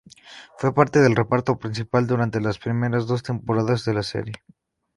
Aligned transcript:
Fue 0.57 0.73
parte 0.73 0.97
del 0.99 1.15
reparto 1.15 1.59
principal 1.59 2.07
durante 2.07 2.41
las 2.41 2.57
primeras 2.57 3.05
dos 3.05 3.21
temporadas 3.21 3.85
de 3.85 3.93
la 3.93 4.01
serie. 4.01 4.33